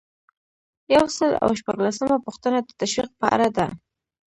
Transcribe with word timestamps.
یو 0.95 1.05
سل 1.17 1.31
او 1.43 1.49
شپږلسمه 1.59 2.15
پوښتنه 2.25 2.57
د 2.63 2.69
تشویق 2.81 3.09
په 3.21 3.25
اړه 3.35 3.47
ده. 3.57 3.67